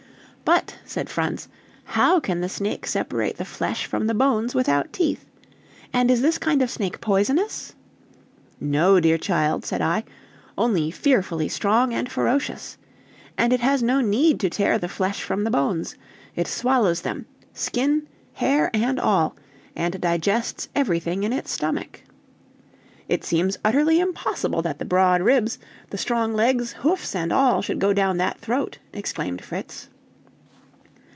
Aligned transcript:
"But," 0.43 0.75
said 0.83 1.07
Franz, 1.09 1.47
"how 1.85 2.19
can 2.19 2.41
the 2.41 2.49
snake 2.49 2.85
separate 2.85 3.37
the 3.37 3.45
flesh 3.45 3.85
from 3.85 4.07
the 4.07 4.13
bones 4.13 4.53
without 4.53 4.91
teeth? 4.91 5.23
And 5.93 6.11
is 6.11 6.21
this 6.21 6.37
kind 6.37 6.61
of 6.61 6.69
snake 6.69 6.99
poisonous?" 6.99 7.73
"No, 8.59 8.99
dear 8.99 9.17
child," 9.17 9.65
said 9.65 9.79
I, 9.81 10.03
"only 10.57 10.91
fearfully 10.91 11.47
strong 11.47 11.93
and 11.93 12.11
ferocious. 12.11 12.77
And 13.37 13.53
it 13.53 13.61
has 13.61 13.81
no 13.81 14.01
need 14.01 14.41
to 14.41 14.49
tear 14.49 14.77
the 14.77 14.89
flesh 14.89 15.23
from 15.23 15.45
the 15.45 15.51
bones. 15.51 15.95
It 16.35 16.49
swallows 16.49 16.99
them, 17.01 17.27
skin, 17.53 18.09
hair, 18.33 18.69
and 18.73 18.99
all, 18.99 19.37
and 19.73 20.01
digests 20.01 20.67
everything 20.75 21.23
in 21.23 21.31
its 21.31 21.49
stomach." 21.51 22.03
"It 23.07 23.23
seems 23.23 23.57
utterly 23.63 24.01
impossible 24.01 24.61
that 24.63 24.79
the 24.79 24.85
broad 24.85 25.21
ribs, 25.21 25.59
the 25.91 25.97
strong 25.97 26.33
legs, 26.33 26.73
hoofs, 26.73 27.15
and 27.15 27.31
all, 27.31 27.61
should 27.61 27.79
go 27.79 27.93
down 27.93 28.17
that 28.17 28.37
throat," 28.39 28.79
exclaimed 28.91 29.41
Fritz. 29.45 29.87